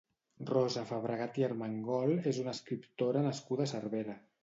Rosa 0.51 0.83
Fabregat 0.91 1.37
i 1.43 1.45
Armengol 1.49 2.17
és 2.35 2.43
una 2.47 2.57
escriptora 2.59 3.27
nascuda 3.31 3.71
a 3.73 3.77
Cervera. 3.79 4.23